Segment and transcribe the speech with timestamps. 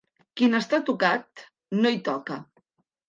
[0.39, 1.43] Qui n'està tocat
[1.83, 2.39] no hi toca.